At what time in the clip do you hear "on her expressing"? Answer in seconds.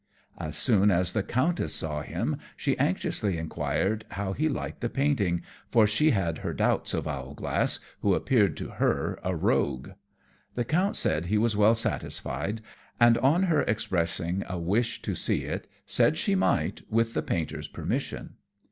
13.19-14.41